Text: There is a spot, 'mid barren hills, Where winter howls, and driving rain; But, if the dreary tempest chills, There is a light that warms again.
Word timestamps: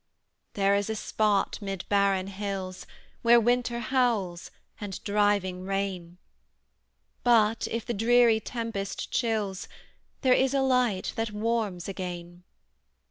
There 0.53 0.73
is 0.73 0.89
a 0.89 0.95
spot, 0.95 1.59
'mid 1.61 1.85
barren 1.87 2.25
hills, 2.25 2.87
Where 3.21 3.39
winter 3.39 3.77
howls, 3.79 4.49
and 4.79 4.99
driving 5.03 5.63
rain; 5.63 6.17
But, 7.23 7.67
if 7.69 7.85
the 7.85 7.93
dreary 7.93 8.39
tempest 8.39 9.11
chills, 9.11 9.67
There 10.21 10.33
is 10.33 10.55
a 10.55 10.61
light 10.63 11.13
that 11.17 11.29
warms 11.29 11.87
again. 11.87 12.45